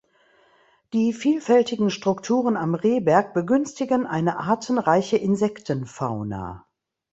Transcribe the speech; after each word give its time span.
Die 0.93 1.13
vielfältigen 1.13 1.91
Strukturen 1.91 2.57
am 2.57 2.73
Rehberg 2.73 3.35
begünstigen 3.35 4.07
eine 4.07 4.39
artenreiche 4.39 5.17
Insektenfauna. 5.17 6.65